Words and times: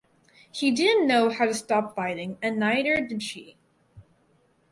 He 0.51 0.71
didn’t 0.71 1.05
know 1.05 1.29
how 1.29 1.45
to 1.45 1.53
stop 1.53 1.95
fighting, 1.95 2.39
and 2.41 2.57
neither 2.57 3.05
did 3.05 3.21
she. 3.21 3.55